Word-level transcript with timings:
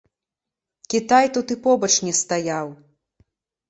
Кітай 0.89 1.31
тут 1.33 1.47
і 1.59 1.61
побач 1.69 1.93
не 2.09 2.13
стаяў! 2.25 2.77